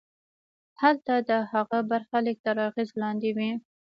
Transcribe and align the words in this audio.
هلته 0.81 1.13
د 1.29 1.31
هغه 1.51 1.79
برخلیک 1.91 2.37
تر 2.45 2.57
اغېز 2.67 2.89
لاندې 3.01 3.29
وي. 3.37 3.51